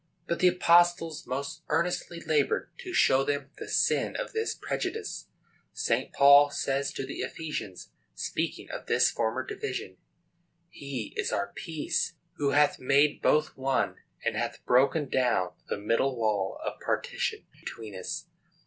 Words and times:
But 0.27 0.39
the 0.39 0.47
apostles 0.47 1.27
most 1.27 1.61
earnestly 1.69 2.19
labored 2.21 2.71
to 2.79 2.91
show 2.91 3.23
them 3.23 3.51
the 3.59 3.67
sin 3.69 4.15
of 4.15 4.33
this 4.33 4.55
prejudice. 4.55 5.27
St. 5.73 6.11
Paul 6.11 6.49
says 6.49 6.91
to 6.93 7.05
the 7.05 7.19
Ephesians, 7.21 7.91
speaking 8.15 8.67
of 8.71 8.87
this 8.87 9.11
former 9.11 9.45
division, 9.45 9.97
"He 10.71 11.13
is 11.15 11.31
our 11.31 11.53
peace, 11.55 12.13
who 12.37 12.49
hath 12.49 12.79
made 12.79 13.21
both 13.21 13.55
one, 13.55 13.97
and 14.25 14.35
hath 14.35 14.65
broken 14.65 15.07
down 15.07 15.51
the 15.69 15.77
middle 15.77 16.17
wall 16.17 16.57
of 16.65 16.79
partition 16.79 17.45
between 17.59 17.93
us." 17.95 18.25